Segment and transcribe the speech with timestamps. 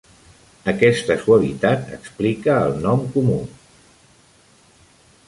[0.71, 3.39] Aquesta suavitat explica el nom comú.